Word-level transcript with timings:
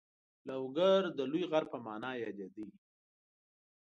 لوګر 0.47 1.01
د 1.17 1.19
لوی 1.31 1.43
غر 1.51 1.63
په 1.71 1.77
نامه 1.85 2.11
یادېده. 2.23 2.65